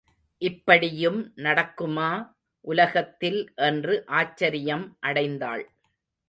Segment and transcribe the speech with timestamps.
[0.41, 2.07] இப்படியும் நடக்குமா
[2.65, 5.63] உலகத்தில் என்று ஆச்சரியம் அடைந்தாள்.